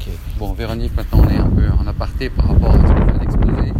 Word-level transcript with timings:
Ok. 0.00 0.08
Bon, 0.38 0.52
Véronique, 0.54 0.94
maintenant 0.96 1.22
on 1.24 1.28
est 1.28 1.36
un 1.36 1.48
peu 1.50 1.68
en 1.78 1.86
aparté 1.86 2.30
par 2.30 2.48
rapport 2.48 2.74
à 2.74 2.86
ce 2.86 2.92
que 2.92 3.18
d'exposer. 3.18 3.72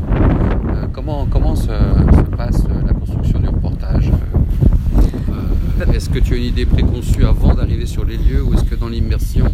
Euh, 0.68 0.86
comment 0.92 1.26
comment 1.26 1.56
se, 1.56 1.66
se 1.68 2.36
passe 2.36 2.62
euh, 2.66 2.82
la 2.86 2.92
construction 2.92 3.40
du 3.40 3.48
reportage 3.48 4.10
Euh, 4.10 5.32
euh, 5.82 5.92
Est-ce 5.92 6.10
que 6.10 6.18
tu 6.18 6.34
as 6.34 6.36
une 6.36 6.42
idée 6.44 6.66
préconçue 6.66 7.24
avant 7.24 7.54
d'arriver 7.54 7.86
sur 7.86 8.04
les 8.04 8.16
lieux 8.18 8.42
ou 8.42 8.52
est-ce 8.54 8.64
que 8.64 8.74
dans 8.74 8.88
l'immersion 8.88 9.46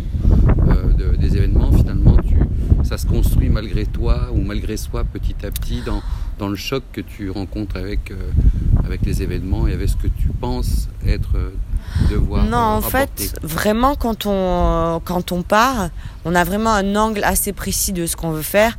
euh, 0.69 0.93
de- 0.93 1.17
des 1.17 1.37
événements, 1.37 1.71
finalement, 1.73 2.17
tu, 2.17 2.37
ça 2.83 2.99
se 2.99 3.07
construit 3.07 3.49
malgré 3.49 3.87
toi 3.87 4.29
ou 4.35 4.41
malgré 4.41 4.77
soi 4.77 5.05
petit 5.05 5.37
à 5.47 5.51
petit 5.51 5.83
dans, 5.87 6.03
dans 6.39 6.49
le 6.49 6.57
choc 6.57 6.83
que 6.93 7.01
tu 7.01 7.31
rencontres 7.31 7.77
avec, 7.77 8.13
avec 8.85 9.03
les 9.07 9.23
événements 9.23 9.69
et 9.69 9.73
avec 9.73 9.89
ce 9.89 9.97
que 9.97 10.09
tu 10.09 10.29
penses 10.41 10.89
être 11.07 11.37
devoir 12.11 12.45
Non, 12.45 12.57
euh, 12.57 12.61
en 12.61 12.81
rapporter 12.81 13.25
fait, 13.29 13.39
vraiment, 13.43 13.95
quand 13.95 14.27
on, 14.27 15.01
quand 15.05 15.33
on 15.33 15.43
part, 15.43 15.91
on 16.25 16.35
a 16.35 16.45
vraiment 16.45 16.73
un 16.73 16.95
angle 16.97 17.23
assez 17.25 17.53
précis 17.53 17.93
de 17.93 18.07
ce 18.07 18.17
qu'on 18.17 18.31
veut 18.31 18.43
faire. 18.43 18.79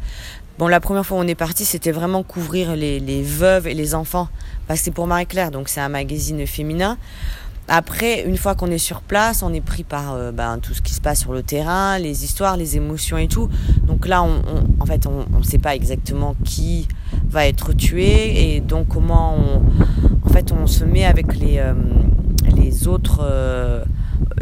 Bon, 0.59 0.67
la 0.67 0.79
première 0.79 1.05
fois 1.05 1.17
où 1.17 1.21
on 1.21 1.27
est 1.27 1.35
parti, 1.35 1.65
c'était 1.65 1.91
vraiment 1.91 2.23
couvrir 2.23 2.75
les, 2.75 2.99
les 2.99 3.21
veuves 3.21 3.67
et 3.67 3.73
les 3.75 3.93
enfants. 3.93 4.27
Parce 4.67 4.79
que 4.79 4.85
c'est 4.85 4.91
pour 4.91 5.05
Marie-Claire, 5.07 5.51
donc 5.51 5.69
c'est 5.69 5.81
un 5.81 5.89
magazine 5.89 6.45
féminin. 6.47 6.97
Après, 7.69 8.23
une 8.25 8.37
fois 8.37 8.55
qu'on 8.55 8.71
est 8.71 8.77
sur 8.77 9.01
place, 9.01 9.43
on 9.43 9.53
est 9.53 9.59
pris 9.61 9.83
par 9.83 10.13
euh, 10.13 10.31
ben, 10.31 10.57
tout 10.57 10.73
ce 10.73 10.81
qui 10.81 10.93
se 10.93 11.01
passe 11.01 11.19
sur 11.19 11.33
le 11.33 11.43
terrain, 11.43 11.99
les 11.99 12.23
histoires, 12.23 12.55
les 12.55 12.77
émotions 12.77 13.17
et 13.17 13.27
tout. 13.27 13.49
Donc 13.83 14.07
là, 14.07 14.23
on, 14.23 14.41
on- 14.47 14.81
en 14.81 14.85
fait, 14.85 15.05
on 15.05 15.25
ne 15.37 15.43
sait 15.43 15.57
pas 15.57 15.75
exactement 15.75 16.35
qui 16.45 16.87
va 17.29 17.45
être 17.45 17.73
tué 17.73 18.55
et 18.55 18.61
donc 18.61 18.87
comment 18.87 19.35
on, 19.35 20.25
en 20.25 20.29
fait, 20.31 20.53
on 20.53 20.65
se 20.65 20.85
met 20.85 21.03
avec 21.03 21.35
les, 21.35 21.57
euh, 21.59 21.73
les 22.77 22.87
autres 22.87 23.19
euh, 23.21 23.83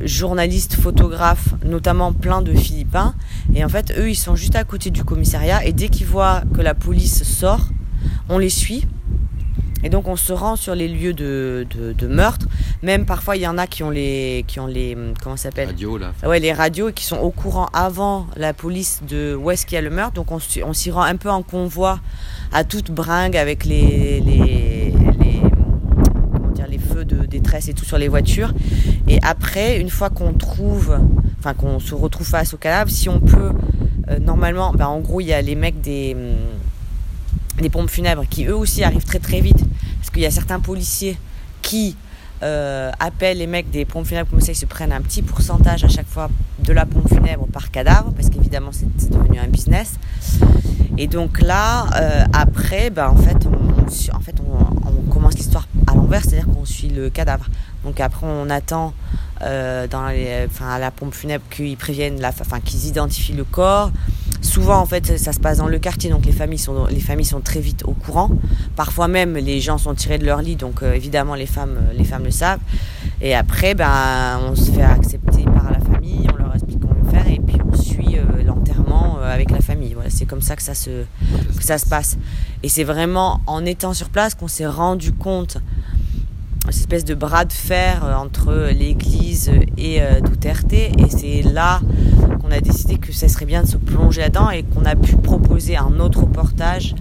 journalistes, 0.03 0.75
photographes, 0.75 1.49
notamment 1.63 2.11
plein 2.13 2.41
de 2.41 2.53
Philippins. 2.53 3.15
Et 3.53 3.63
en 3.63 3.69
fait, 3.69 3.93
eux, 3.97 4.09
ils 4.09 4.15
sont 4.15 4.35
juste 4.35 4.55
à 4.55 4.63
côté 4.63 4.89
du 4.89 5.03
commissariat 5.03 5.63
et 5.65 5.73
dès 5.73 5.89
qu'ils 5.89 6.07
voient 6.07 6.41
que 6.53 6.61
la 6.61 6.73
police 6.73 7.23
sort, 7.23 7.69
on 8.29 8.37
les 8.37 8.49
suit. 8.49 8.85
Et 9.83 9.89
donc 9.89 10.07
on 10.07 10.15
se 10.15 10.33
rend 10.33 10.55
sur 10.55 10.73
les 10.73 10.87
lieux 10.87 11.13
de, 11.13 11.67
de, 11.77 11.93
de 11.93 12.07
meurtre. 12.07 12.47
Même 12.81 13.05
parfois 13.05 13.35
il 13.35 13.43
y 13.43 13.47
en 13.47 13.57
a 13.59 13.67
qui 13.67 13.83
ont 13.83 13.91
les 13.91 14.43
qui 14.47 14.59
ont 14.59 14.65
les 14.65 14.97
comment 15.21 15.37
ça 15.37 15.49
s'appelle? 15.49 15.67
Radio 15.67 15.99
là. 15.99 16.11
Ouais, 16.25 16.39
les 16.39 16.53
radios 16.53 16.89
et 16.89 16.93
qui 16.93 17.03
sont 17.03 17.17
au 17.17 17.29
courant 17.29 17.67
avant 17.71 18.25
la 18.35 18.53
police 18.53 19.01
de 19.07 19.35
où 19.35 19.51
est-ce 19.51 19.67
qu'il 19.67 19.75
y 19.75 19.77
a 19.77 19.81
le 19.83 19.91
meurtre. 19.91 20.13
Donc 20.13 20.31
on, 20.31 20.39
s'y- 20.39 20.63
on 20.63 20.73
s'y 20.73 20.89
rend 20.89 21.03
un 21.03 21.17
peu 21.17 21.29
en 21.29 21.43
convoi 21.43 21.99
à 22.51 22.63
toute 22.63 22.89
bringue 22.89 23.37
avec 23.37 23.63
les, 23.63 24.91
comment 26.33 26.51
dire, 26.51 26.67
les 26.67 26.79
et 27.67 27.73
tout 27.73 27.85
sur 27.85 27.97
les 27.97 28.07
voitures. 28.07 28.53
Et 29.07 29.19
après, 29.23 29.79
une 29.79 29.89
fois 29.89 30.09
qu'on 30.09 30.33
trouve, 30.33 30.97
enfin 31.39 31.53
qu'on 31.53 31.79
se 31.79 31.93
retrouve 31.93 32.27
face 32.27 32.53
au 32.53 32.57
cadavre, 32.57 32.89
si 32.89 33.09
on 33.09 33.19
peut, 33.19 33.51
euh, 34.09 34.19
normalement, 34.19 34.71
ben, 34.73 34.87
en 34.87 34.99
gros, 34.99 35.21
il 35.21 35.27
y 35.27 35.33
a 35.33 35.41
les 35.41 35.55
mecs 35.55 35.81
des, 35.81 36.15
hum, 36.15 37.61
des 37.61 37.69
pompes 37.69 37.89
funèbres 37.89 38.25
qui 38.29 38.45
eux 38.45 38.55
aussi 38.55 38.83
arrivent 38.83 39.05
très 39.05 39.19
très 39.19 39.41
vite. 39.41 39.63
Parce 39.99 40.09
qu'il 40.11 40.21
y 40.21 40.25
a 40.25 40.31
certains 40.31 40.59
policiers 40.59 41.17
qui 41.61 41.95
euh, 42.43 42.91
appellent 42.99 43.37
les 43.37 43.47
mecs 43.47 43.71
des 43.71 43.85
pompes 43.85 44.05
funèbres 44.05 44.29
comme 44.29 44.41
ça, 44.41 44.51
ils 44.51 44.55
se 44.55 44.65
prennent 44.65 44.91
un 44.91 45.01
petit 45.01 45.21
pourcentage 45.21 45.83
à 45.83 45.87
chaque 45.87 46.07
fois 46.07 46.29
de 46.59 46.73
la 46.73 46.85
pompe 46.85 47.07
funèbre 47.07 47.47
par 47.47 47.71
cadavre, 47.71 48.11
parce 48.13 48.29
qu'évidemment 48.29 48.71
c'est 48.71 49.09
devenu 49.09 49.39
un 49.39 49.47
business. 49.47 49.93
Et 50.97 51.07
donc 51.07 51.41
là, 51.41 51.87
euh, 51.95 52.23
après, 52.33 52.89
ben, 52.89 53.09
en 53.09 53.15
fait, 53.15 53.37
on, 53.45 54.15
en 54.15 54.19
fait, 54.19 54.35
on, 54.39 54.65
commence 55.11 55.35
l'histoire 55.35 55.67
c'est-à-dire 56.21 56.47
qu'on 56.47 56.65
suit 56.65 56.89
le 56.89 57.09
cadavre. 57.09 57.45
Donc 57.83 57.99
après, 57.99 58.25
on 58.27 58.49
attend 58.49 58.93
euh, 59.41 59.87
dans 59.87 60.07
les, 60.07 60.47
à 60.61 60.79
la 60.79 60.91
pompe 60.91 61.13
funèbre 61.13 61.43
qu'ils 61.49 61.77
préviennent, 61.77 62.19
la, 62.19 62.29
enfin, 62.29 62.59
qu'ils 62.59 62.87
identifient 62.87 63.33
le 63.33 63.43
corps. 63.43 63.91
Souvent, 64.41 64.79
en 64.79 64.85
fait, 64.85 65.17
ça 65.17 65.33
se 65.33 65.39
passe 65.39 65.57
dans 65.57 65.67
le 65.67 65.79
quartier, 65.79 66.09
donc 66.09 66.25
les 66.25 66.31
familles 66.31 66.59
sont, 66.59 66.85
les 66.85 66.99
familles 66.99 67.25
sont 67.25 67.41
très 67.41 67.59
vite 67.59 67.83
au 67.85 67.93
courant. 67.93 68.29
Parfois 68.75 69.07
même, 69.07 69.35
les 69.35 69.59
gens 69.59 69.77
sont 69.77 69.93
tirés 69.93 70.17
de 70.17 70.25
leur 70.25 70.41
lit, 70.41 70.55
donc 70.55 70.83
euh, 70.83 70.93
évidemment, 70.93 71.35
les 71.35 71.45
femmes, 71.47 71.77
les 71.93 72.03
femmes 72.03 72.23
le 72.23 72.31
savent. 72.31 72.59
Et 73.21 73.35
après, 73.35 73.73
ben, 73.75 74.39
on 74.49 74.55
se 74.55 74.71
fait 74.71 74.83
accepter 74.83 75.43
par 75.43 75.71
la 75.71 75.79
famille, 75.79 76.27
on 76.33 76.37
leur 76.37 76.53
explique 76.53 76.79
comment 76.79 77.09
faire, 77.09 77.27
et 77.27 77.39
puis 77.39 77.57
on 77.67 77.75
suit 77.75 78.17
euh, 78.17 78.43
l'enterrement 78.43 79.17
euh, 79.19 79.33
avec 79.33 79.51
la 79.51 79.61
famille. 79.61 79.93
Voilà, 79.93 80.09
c'est 80.09 80.25
comme 80.25 80.41
ça 80.41 80.55
que 80.55 80.63
ça 80.63 80.75
se, 80.75 81.03
que 81.57 81.63
ça 81.63 81.77
se 81.77 81.85
passe. 81.87 82.17
Et 82.63 82.69
c'est 82.69 82.83
vraiment 82.83 83.41
en 83.47 83.65
étant 83.65 83.93
sur 83.93 84.09
place 84.09 84.35
qu'on 84.35 84.47
s'est 84.47 84.67
rendu 84.67 85.11
compte 85.11 85.57
cette 86.71 86.81
espèce 86.81 87.05
de 87.05 87.15
bras 87.15 87.45
de 87.45 87.53
fer 87.53 88.03
euh, 88.03 88.15
entre 88.15 88.69
l'Église 88.71 89.51
et 89.77 90.01
euh, 90.01 90.19
Duterte. 90.21 90.73
Et 90.73 90.91
c'est 91.09 91.41
là 91.41 91.81
qu'on 92.41 92.51
a 92.51 92.59
décidé 92.59 92.97
que 92.97 93.11
ça 93.11 93.27
serait 93.27 93.45
bien 93.45 93.63
de 93.63 93.67
se 93.67 93.77
plonger 93.77 94.21
là-dedans 94.21 94.49
et 94.49 94.63
qu'on 94.63 94.85
a 94.85 94.95
pu 94.95 95.15
proposer 95.15 95.77
un 95.77 95.99
autre 95.99 96.21
reportage 96.21 96.95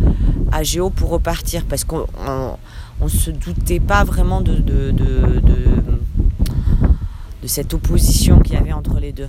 à 0.53 0.62
Géo 0.62 0.91
pour 0.91 1.10
repartir. 1.10 1.64
Parce 1.64 1.84
qu'on 1.84 2.06
on, 2.26 2.56
on 3.00 3.08
se 3.08 3.30
doutait 3.30 3.80
pas 3.80 4.04
vraiment 4.04 4.41
de, 4.41 4.54
de, 4.54 4.91
de, 4.91 5.41
de, 5.41 5.56
cette 7.47 7.74
opposition 7.74 8.41
qu'il 8.41 8.54
y 8.54 8.56
avait 8.56 8.72
entre 8.72 8.98
les 8.98 9.12
deux. 9.12 9.28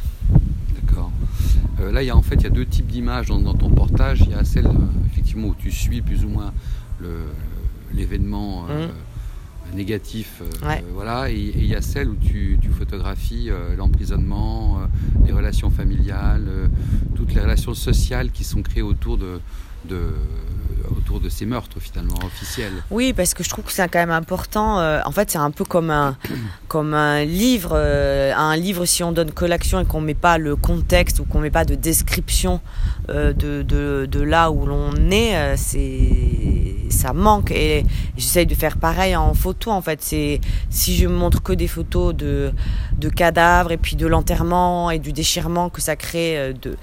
D'accord. 0.81 1.12
Euh, 1.81 1.91
là, 1.91 2.01
il 2.01 2.06
y 2.06 2.09
a 2.09 2.16
en 2.16 2.22
fait 2.22 2.35
il 2.35 2.44
y 2.44 2.47
a 2.47 2.50
deux 2.50 2.66
types 2.66 2.88
d'images 2.88 3.28
dans, 3.28 3.40
dans 3.40 3.53
ton 3.53 3.69
portage. 3.69 4.22
Il 4.22 4.31
y 4.31 4.34
a 4.34 4.45
celle 4.45 4.69
effectivement 5.12 5.50
où 5.50 5.56
tu 5.56 5.72
suis 5.72 6.01
plus 6.01 6.24
ou 6.24 6.29
moins 6.29 6.53
l'événement 7.94 8.66
euh, 8.69 8.88
négatif, 9.74 10.42
euh, 10.42 10.80
voilà, 10.94 11.30
et, 11.30 11.36
il 11.56 11.66
y 11.66 11.76
a 11.76 11.81
celle 11.81 12.09
où 12.09 12.16
tu, 12.16 12.58
tu 12.62 12.70
photographies 12.70 13.50
euh, 13.50 13.76
l'emprisonnement, 13.76 14.80
euh, 14.80 15.26
les 15.26 15.31
relations 15.31 15.70
familiales, 15.70 16.48
toutes 17.16 17.34
les 17.34 17.42
relations 17.42 17.74
sociales 17.74 18.31
qui 18.31 18.44
sont 18.44 18.62
créées 18.62 18.81
autour 18.81 19.18
de, 19.18 19.40
de 19.86 20.14
autour 20.96 21.20
de 21.20 21.30
ces 21.30 21.46
meurtres 21.46 21.80
finalement 21.80 22.20
officiels. 22.24 22.84
Oui, 22.92 23.14
parce 23.14 23.34
que 23.34 23.44
je 23.44 23.50
trouve 23.50 23.66
que 23.66 23.72
c'est 23.72 23.88
quand 23.90 24.00
même 24.00 24.12
important. 24.12 24.78
en 25.04 25.12
fait, 25.12 25.31
c'est 25.31 25.40
un 25.40 25.52
peu 25.52 25.66
comme 25.66 25.90
un, 25.90 26.16
comme 26.75 26.94
un 26.94 27.24
livre. 27.24 27.72
euh, 27.74 28.34
un 28.36 28.58
livre, 28.58 28.84
si 28.84 29.02
on 29.02 29.13
donne 29.13 29.31
que 29.31 29.46
l'action 29.46 29.80
et 29.80 29.86
qu'on 29.86 30.02
met 30.02 30.13
pas 30.13 30.38
le 30.38 30.58
contexte 30.58 31.22
ou 31.22 31.24
qu'on 31.24 31.40
met 31.40 31.50
pas 31.50 31.63
de 31.63 31.74
description 31.75 32.59
euh, 33.08 33.31
de, 33.31 33.62
de, 33.62 34.06
de 34.12 34.19
là 34.19 34.52
où 34.52 34.66
l'on 34.66 34.94
est, 35.09 35.38
euh, 35.38 35.53
c'est 35.56 36.90
ça 36.90 37.13
manque. 37.13 37.52
Et 37.52 37.86
j'essaye 38.18 38.46
de 38.46 38.56
faire 38.56 38.75
pareil 38.75 39.16
en 39.16 39.34
photo. 39.34 39.72
En 39.72 39.81
fait, 39.81 40.00
c'est 40.02 40.41
si 40.69 40.97
je 40.97 41.08
montre 41.08 41.41
que 41.41 41.53
des 41.53 41.69
photos 41.69 42.13
de, 42.13 42.52
de 43.00 43.07
cadavres 43.07 43.72
et 43.72 43.78
puis 43.78 43.96
de 43.96 44.06
l'enterrement 44.06 44.92
et 44.92 45.00
du 45.00 45.13
déchirement 45.13 45.69
que 45.69 45.80
ça 45.80 45.96
crée 45.96 46.53
de, 46.62 46.75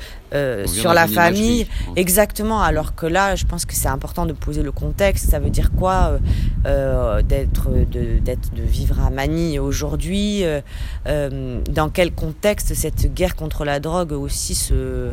sur 0.67 0.95
la 0.95 1.07
famille. 1.07 1.67
Exactement, 1.97 2.63
alors 2.63 2.95
que 2.95 3.05
là, 3.05 3.37
je 3.37 3.45
pense 3.45 3.67
que 3.67 3.75
c'est 3.75 3.89
important 3.89 4.25
de 4.25 4.33
poser 4.33 4.63
le 4.63 4.73
contexte. 4.73 5.29
Ça 5.31 5.39
veut 5.39 5.51
dire 5.51 5.71
quoi 5.79 6.19
d'être, 6.65 7.69
de, 7.71 8.19
d'être, 8.19 8.55
de 8.55 8.63
vivre 8.63 8.99
à 9.07 9.11
Manille 9.11 9.59
aujourd'hui 9.59 9.82
euh, 9.85 10.61
euh, 11.07 11.61
Dans 11.71 11.89
quel 11.89 12.13
contexte 12.13 12.75
cette 12.75 13.13
guerre 13.15 13.37
contre 13.37 13.65
la 13.65 13.81
drogue 13.81 14.13
aussi 14.13 14.55
se 14.55 15.13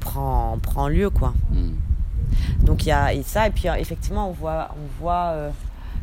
prend, 0.00 0.58
prend 0.62 0.88
lieu, 0.88 1.10
quoi. 1.10 1.34
Mm. 1.50 2.64
Donc 2.64 2.84
il 2.84 2.88
y 2.88 2.92
a 2.92 3.12
et 3.12 3.22
ça, 3.22 3.46
et 3.46 3.50
puis 3.50 3.68
euh, 3.68 3.74
effectivement, 3.74 4.28
on 4.28 4.32
voit, 4.32 4.68
on 4.72 5.02
voit 5.02 5.52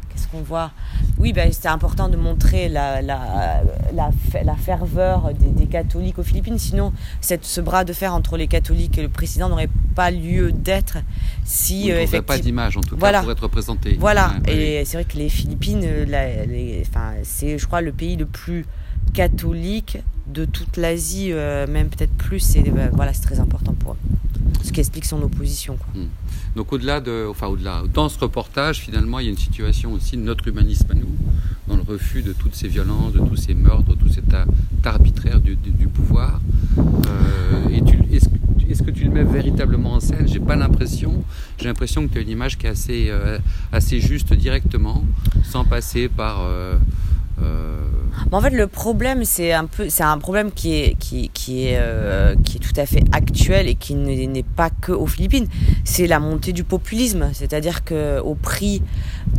qu'est-ce 0.09 0.28
qu'on 0.28 0.42
voit? 0.42 0.72
Oui, 1.18 1.34
ben, 1.34 1.50
c'est 1.52 1.68
important 1.68 2.09
de 2.09 2.18
montrer 2.18 2.70
la, 2.70 3.02
la, 3.02 3.62
la, 3.94 4.09
fe- 4.09 4.44
la 4.44 4.56
ferveur 4.56 5.34
des, 5.34 5.47
des 5.47 5.66
catholiques 5.68 6.20
aux 6.20 6.24
Philippines. 6.24 6.58
Sinon, 6.58 6.94
cette, 7.22 7.46
ce 7.46 7.62
bras 7.62 7.84
de 7.84 7.94
fer 7.94 8.14
entre 8.14 8.38
les 8.38 8.48
catholiques 8.48 8.98
et 8.98 9.02
le 9.02 9.09
président 9.09 9.50
n'aurait 9.50 9.69
pas 9.96 10.12
lieu 10.12 10.52
d'être 10.52 10.98
si 11.44 11.84
Oui, 11.86 11.92
euh, 11.92 12.03
on 12.03 12.08
ferait 12.08 12.22
pas 12.22 12.34
effectivement. 12.36 12.62
d'image 12.64 12.78
en 12.78 12.81
tout 12.81 12.96
cas 12.96 13.00
Voilà. 13.00 13.22
pour 13.22 13.31
être 13.31 13.44
représenté. 13.44 13.98
Voilà, 14.00 14.34
Ouais, 14.48 14.56
et 14.81 14.86
c'est 14.86 14.98
vrai 14.98 15.06
que 15.06 15.18
les 15.18 15.30
Philippines, 15.30 15.81
euh, 15.84 16.06
la- 16.08 16.46
les- 16.46 16.84
enfin, 16.90 17.14
c'est, 17.24 17.58
je 17.58 17.66
crois, 17.68 17.81
le 17.81 17.92
pays 17.92 18.16
le 18.16 18.25
plus 18.25 18.66
catholique 19.14 19.98
de 20.34 20.45
toute 20.45 20.78
l'Asie, 20.78 21.31
euh, 21.31 21.66
même 21.67 21.90
peut-être 21.90 22.13
plus. 22.13 22.40
C'est, 22.40 22.67
euh, 22.67 22.90
voilà, 22.94 23.13
c'est 23.13 23.22
très 23.23 23.40
important 23.40 23.74
pour 23.74 23.94
eux. 23.94 23.98
Ce 24.63 24.71
qui 24.71 24.80
explique 24.80 25.06
son 25.06 25.21
opposition. 25.21 25.77
Quoi. 25.77 26.01
Donc 26.56 26.74
au-delà 26.74 27.00
de, 27.00 27.27
enfin 27.30 27.48
au-delà, 27.48 27.83
dans 27.94 28.09
ce 28.09 28.18
reportage 28.19 28.80
finalement 28.80 29.19
il 29.19 29.25
y 29.25 29.27
a 29.27 29.31
une 29.31 29.38
situation 29.38 29.94
aussi 29.94 30.18
de 30.18 30.21
notre 30.24 30.48
humanisme 30.48 30.88
à 30.92 30.95
nous, 30.95 31.07
dans 31.68 31.75
le 31.75 31.83
refus 31.83 32.24
de 32.24 32.33
toutes 32.33 32.56
ces 32.56 32.68
violences, 32.68 33.13
de 33.13 33.19
tous 33.19 33.36
ces 33.36 33.54
meurtres, 33.54 33.88
de 33.89 33.94
tout 33.95 34.09
cet 34.09 34.25
arbitraire 34.83 35.39
du, 35.39 35.56
du- 35.56 35.88
pouvoir. 35.88 36.39
Euh, 36.77 37.69
est-ce, 38.12 38.83
que- 38.83 38.92
tu 38.92 39.04
le 39.06 39.12
mets 39.12 39.24
véritablement 39.24 39.94
en 39.94 40.00
scène? 40.00 40.27
J'ai 40.27 40.39
pas 40.39 40.56
l'impression. 40.56 41.24
J'ai 41.59 41.65
l'impression 41.65 42.07
que 42.07 42.13
tu 42.13 42.18
as 42.19 42.21
une 42.21 42.30
image 42.30 42.57
qui 42.57 42.65
est 42.65 42.69
assez, 42.69 43.12
assez 43.71 44.00
juste 44.00 44.33
directement, 44.33 45.04
sans 45.44 45.63
passer 45.65 46.07
par. 46.09 46.42
Euh, 47.41 47.80
en 48.31 48.41
fait, 48.41 48.51
le 48.51 48.68
problème, 48.68 49.25
c'est 49.25 49.53
un 49.53 49.65
peu, 49.65 49.89
c'est 49.89 50.03
un 50.03 50.18
problème 50.18 50.51
qui 50.51 50.75
est, 50.75 50.95
qui, 51.00 51.30
est, 51.65 51.77
euh, 51.80 52.36
qui 52.44 52.57
est 52.57 52.59
tout 52.59 52.80
à 52.80 52.86
fait 52.86 53.03
actuel 53.12 53.68
et 53.68 53.75
qui 53.75 53.95
n'est 53.95 54.27
n'est 54.27 54.44
pas 54.44 54.69
que 54.69 54.91
aux 54.91 55.07
Philippines. 55.07 55.47
C'est 55.83 56.07
la 56.07 56.19
montée 56.19 56.53
du 56.53 56.63
populisme, 56.63 57.30
c'est-à-dire 57.33 57.83
que 57.83 58.19
au 58.19 58.36
prix 58.36 58.83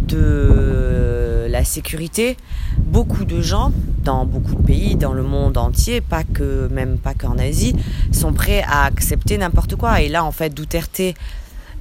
de 0.08 1.46
la 1.48 1.64
sécurité, 1.64 2.36
beaucoup 2.78 3.24
de 3.24 3.40
gens 3.40 3.72
dans 4.02 4.24
beaucoup 4.24 4.54
de 4.54 4.62
pays, 4.62 4.96
dans 4.96 5.12
le 5.12 5.22
monde 5.22 5.58
entier, 5.58 6.00
pas 6.00 6.24
que 6.24 6.68
même 6.68 6.98
pas 6.98 7.14
qu'en 7.14 7.38
Asie, 7.38 7.76
sont 8.12 8.32
prêts 8.32 8.62
à 8.66 8.84
accepter 8.84 9.38
n'importe 9.38 9.76
quoi. 9.76 10.00
Et 10.00 10.08
là, 10.08 10.24
en 10.24 10.32
fait, 10.32 10.54
Duterte, 10.54 11.02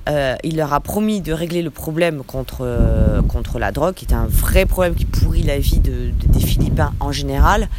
euh, 0.09 0.35
il 0.43 0.57
leur 0.57 0.73
a 0.73 0.79
promis 0.79 1.21
de 1.21 1.33
régler 1.33 1.61
le 1.61 1.69
problème 1.69 2.23
contre, 2.25 2.61
euh, 2.61 3.21
contre 3.21 3.59
la 3.59 3.71
drogue, 3.71 3.93
qui 3.93 4.05
est 4.05 4.13
un 4.13 4.25
vrai 4.25 4.65
problème 4.65 4.95
qui 4.95 5.05
pourrit 5.05 5.43
la 5.43 5.59
vie 5.59 5.79
de, 5.79 6.11
des 6.25 6.39
Philippins 6.39 6.93
en 6.99 7.11
général. 7.11 7.69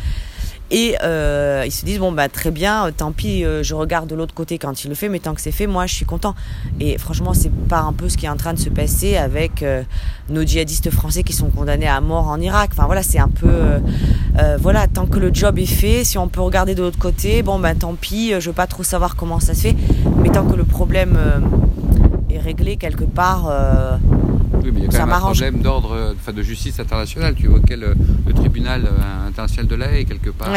Et 0.73 0.95
euh, 1.03 1.65
ils 1.67 1.73
se 1.73 1.85
disent 1.85 1.99
bon 1.99 2.13
bah 2.13 2.29
très 2.29 2.53
bien, 2.53 2.89
tant 2.97 3.11
pis, 3.11 3.43
je 3.43 3.75
regarde 3.75 4.09
de 4.09 4.15
l'autre 4.15 4.35
côté 4.35 4.57
quand 4.57 4.85
il 4.85 4.89
le 4.89 4.95
fait, 4.95 5.09
mais 5.09 5.19
tant 5.19 5.35
que 5.35 5.41
c'est 5.41 5.51
fait, 5.51 5.67
moi 5.67 5.87
je 5.87 5.95
suis 5.95 6.05
content. 6.05 6.37
Et 6.79 6.97
franchement, 6.97 7.35
c'est 7.35 7.51
pas 7.51 7.81
un 7.81 7.93
peu 7.93 8.09
ce 8.09 8.17
qui 8.17 8.27
est 8.27 8.29
en 8.29 8.37
train 8.37 8.55
de 8.55 8.59
se 8.61 8.69
passer 8.69 9.17
avec 9.17 9.65
nos 10.29 10.45
djihadistes 10.45 10.91
français 10.91 11.25
qui 11.25 11.33
sont 11.33 11.49
condamnés 11.49 11.89
à 11.89 12.01
mort 12.01 12.29
en 12.29 12.41
Irak. 12.41 12.71
Enfin 12.73 12.87
voilà, 12.87 13.03
c'est 13.03 13.19
un 13.19 13.27
peu 13.27 13.51
voilà, 14.61 14.87
tant 14.87 15.07
que 15.07 15.19
le 15.19 15.35
job 15.35 15.59
est 15.59 15.67
fait, 15.67 16.05
si 16.05 16.19
on 16.19 16.29
peut 16.29 16.41
regarder 16.41 16.77
de 16.77 16.83
l'autre 16.83 17.01
côté, 17.01 17.43
bon 17.43 17.59
bah 17.59 17.75
tant 17.75 17.95
pis, 17.95 18.35
je 18.39 18.51
veux 18.51 18.55
pas 18.55 18.69
trop 18.69 18.85
savoir 18.85 19.17
comment 19.17 19.41
ça 19.41 19.55
se 19.55 19.63
fait, 19.63 19.77
mais 20.19 20.29
tant 20.29 20.47
que 20.47 20.55
le 20.55 20.63
problème 20.63 21.19
est 22.35 22.39
réglé 22.39 22.77
quelque 22.77 23.05
part 23.05 23.51
oui, 24.63 24.71
mais 24.73 24.81
il 24.81 24.85
y 24.85 24.89
a 24.89 24.91
quand 24.91 25.07
même 25.07 25.15
un 25.15 25.21
problème 25.21 25.63
d'ordre, 25.63 26.15
enfin, 26.17 26.33
de 26.33 26.43
justice 26.43 26.79
internationale. 26.81 27.35
Tu 27.35 27.47
évoquais 27.47 27.77
le, 27.77 27.95
le 28.27 28.33
tribunal 28.33 28.85
euh, 28.87 29.29
international 29.29 29.67
de 29.67 29.75
la 29.75 29.93
Haye, 29.93 30.05
quelque 30.05 30.31
part, 30.31 30.49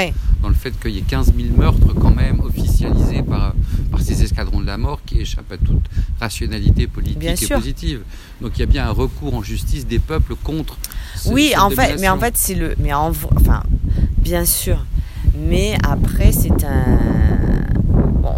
dans 0.41 0.49
le 0.49 0.53
fait 0.55 0.77
qu'il 0.79 0.91
y 0.91 0.97
ait 0.97 1.01
15 1.01 1.33
000 1.35 1.55
meurtres, 1.55 1.93
quand 1.99 2.13
même, 2.13 2.39
officialisés 2.41 3.23
par, 3.23 3.53
par 3.91 4.01
ces 4.01 4.21
escadrons 4.23 4.59
de 4.59 4.65
la 4.65 4.77
mort 4.77 4.99
qui 5.05 5.19
échappent 5.19 5.51
à 5.51 5.57
toute 5.57 5.85
rationalité 6.19 6.87
politique 6.87 7.43
et 7.43 7.47
positive. 7.47 8.01
Donc 8.41 8.51
il 8.55 8.59
y 8.59 8.63
a 8.63 8.67
bien 8.67 8.87
un 8.87 8.91
recours 8.91 9.33
en 9.35 9.43
justice 9.43 9.87
des 9.87 9.99
peuples 9.99 10.35
contre. 10.35 10.77
Ce, 11.15 11.29
oui, 11.29 11.53
en 11.57 11.69
fait, 11.69 11.97
mais 11.99 12.09
en 12.09 12.17
fait, 12.19 12.35
c'est 12.35 12.55
le. 12.55 12.75
Mais 12.79 12.93
en, 12.93 13.09
enfin, 13.09 13.63
bien 14.17 14.45
sûr. 14.45 14.85
Mais 15.35 15.77
après, 15.83 16.31
c'est 16.31 16.63
un 16.63 16.99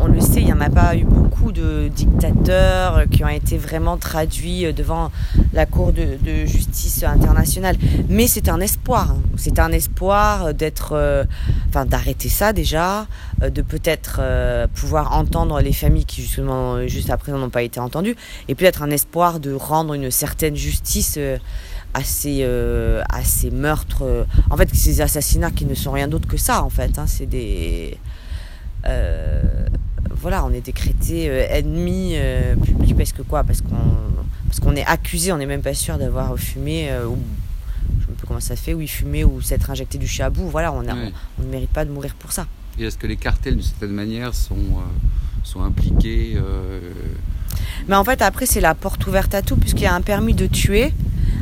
on 0.05 0.07
le 0.07 0.19
sait, 0.19 0.41
il 0.41 0.45
n'y 0.45 0.53
en 0.53 0.61
a 0.61 0.69
pas 0.69 0.95
eu 0.95 1.03
beaucoup 1.03 1.51
dictateurs 1.89 3.03
qui 3.09 3.23
ont 3.23 3.29
été 3.29 3.57
vraiment 3.57 3.97
traduits 3.97 4.73
devant 4.73 5.11
la 5.53 5.65
Cour 5.65 5.93
de, 5.93 6.45
justice 6.45 7.03
internationale. 7.03 7.77
Mais 8.09 8.27
c'est 8.27 8.49
un 8.49 8.59
espoir. 8.59 9.15
C'est 9.37 9.59
un 9.59 9.71
espoir 9.71 10.53
d'être, 10.53 10.93
euh, 10.93 11.23
enfin, 11.69 11.85
d'arrêter 11.85 12.29
ça 12.29 12.53
déjà, 12.53 13.07
euh, 13.41 13.49
de 13.49 13.61
peut-être 13.61 14.17
euh, 14.19 14.67
pouvoir 14.73 15.13
entendre 15.13 15.59
les 15.61 15.73
familles 15.73 16.05
qui 16.05 16.21
justement 16.21 16.85
juste 16.87 17.09
après 17.09 17.31
n'ont 17.31 17.49
pas 17.49 17.63
été 17.63 17.79
entendues, 17.79 18.15
et 18.47 18.55
peut-être 18.55 18.83
un 18.83 18.91
espoir 18.91 19.39
de 19.39 19.53
rendre 19.53 19.93
une 19.93 20.11
certaine 20.11 20.55
justice 20.55 21.17
à 21.93 22.03
ces, 22.03 22.43
à 22.43 23.23
ces 23.23 23.51
meurtres, 23.51 24.25
en 24.49 24.57
fait, 24.57 24.73
ces 24.73 25.01
assassinats 25.01 25.51
qui 25.51 25.65
ne 25.65 25.73
sont 25.73 25.91
rien 25.91 26.07
d'autre 26.07 26.27
que 26.27 26.37
ça, 26.37 26.63
en 26.63 26.69
fait. 26.69 26.97
Hein. 26.99 27.05
c'est 27.07 27.25
des 27.25 27.97
voilà, 30.19 30.45
on 30.45 30.51
est 30.51 30.61
décrété 30.61 31.29
euh, 31.29 31.47
ennemi 31.49 32.13
euh, 32.15 32.55
public 32.55 32.95
parce 32.95 33.11
que 33.11 33.21
quoi 33.21 33.43
Parce 33.43 33.61
qu'on 33.61 33.75
parce 34.47 34.59
qu'on 34.59 34.75
est 34.75 34.85
accusé, 34.85 35.31
on 35.31 35.37
n'est 35.37 35.45
même 35.45 35.61
pas 35.61 35.73
sûr 35.73 35.97
d'avoir 35.97 36.37
fumé 36.37 36.89
euh, 36.89 37.07
ou 37.07 37.17
je 37.99 38.05
ne 38.05 38.11
sais 38.11 38.21
pas 38.21 38.27
comment 38.27 38.39
ça 38.39 38.55
fait, 38.55 38.73
oui, 38.73 38.87
fumé 38.87 39.23
ou 39.23 39.41
s'être 39.41 39.69
injecté 39.69 39.97
du 39.97 40.07
chabou. 40.07 40.47
Voilà, 40.49 40.71
on, 40.71 40.79
on, 40.79 41.43
ne 41.43 41.47
mérite 41.47 41.71
pas 41.71 41.83
de 41.83 41.91
mourir 41.91 42.15
pour 42.15 42.31
ça. 42.31 42.47
Et 42.77 42.83
est-ce 42.85 42.97
que 42.97 43.07
les 43.07 43.17
cartels, 43.17 43.55
d'une 43.55 43.63
certaine 43.63 43.91
manière, 43.91 44.33
sont, 44.33 44.55
sont 45.43 45.61
impliqués 45.61 46.37
Mais 47.87 47.95
en 47.95 48.03
fait, 48.03 48.21
après, 48.21 48.45
c'est 48.45 48.61
la 48.61 48.75
porte 48.75 49.05
ouverte 49.07 49.33
à 49.33 49.41
tout, 49.41 49.55
puisqu'il 49.57 49.83
y 49.83 49.87
a 49.87 49.93
un 49.93 50.01
permis 50.01 50.33
de 50.33 50.47
tuer 50.47 50.93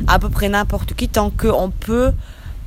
à 0.06 0.18
peu 0.18 0.28
près 0.28 0.48
n'importe 0.48 0.94
qui, 0.94 1.08
tant 1.08 1.30
qu'on 1.30 1.70
peut 1.70 2.12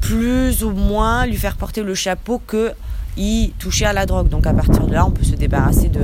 plus 0.01 0.63
ou 0.63 0.71
moins 0.71 1.25
lui 1.25 1.35
faire 1.35 1.55
porter 1.55 1.83
le 1.83 1.95
chapeau 1.95 2.41
que 2.45 2.73
il 3.17 3.51
touchait 3.59 3.85
à 3.85 3.93
la 3.93 4.05
drogue. 4.05 4.29
Donc 4.29 4.45
à 4.47 4.53
partir 4.53 4.85
de 4.87 4.93
là, 4.93 5.05
on 5.05 5.11
peut 5.11 5.23
se 5.23 5.35
débarrasser 5.35 5.89
de 5.89 6.01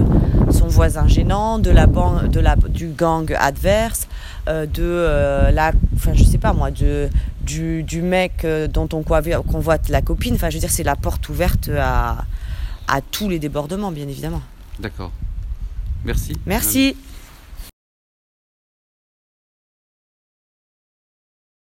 son 0.52 0.68
voisin 0.68 1.08
gênant, 1.08 1.60
de 1.60 1.70
la, 1.72 1.86
de 1.88 2.40
la 2.40 2.56
du 2.56 2.88
gang 2.88 3.32
adverse, 3.40 4.08
euh, 4.48 4.66
de 4.66 4.84
euh, 4.84 5.52
la, 5.52 5.72
enfin 5.96 6.12
je 6.14 6.24
sais 6.24 6.38
pas 6.38 6.54
moi, 6.54 6.72
de, 6.72 7.10
du, 7.42 7.84
du 7.84 8.02
mec 8.02 8.44
euh, 8.44 8.68
dont 8.68 8.90
on 8.94 9.04
convoite 9.04 9.90
la 9.90 10.02
copine. 10.02 10.36
Enfin 10.36 10.50
je 10.50 10.56
veux 10.56 10.62
dire, 10.62 10.72
c'est 10.72 10.84
la 10.84 10.96
porte 10.96 11.30
ouverte 11.30 11.70
à, 11.78 12.26
à 12.88 13.02
tous 13.02 13.30
les 13.30 13.40
débordements, 13.40 13.92
bien 13.92 14.08
évidemment. 14.08 14.42
D'accord. 14.80 15.12
Merci. 16.04 16.34
Merci. 16.46 16.96